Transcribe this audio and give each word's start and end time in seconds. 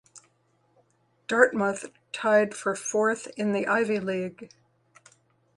Dartmouth 1.27 1.91
tied 2.11 2.55
for 2.55 2.75
fourth 2.75 3.27
in 3.37 3.51
the 3.51 3.67
Ivy 3.67 3.99
League. 3.99 4.49